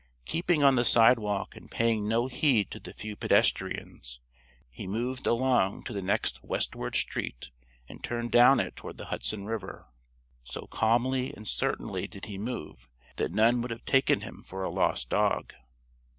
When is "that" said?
13.17-13.29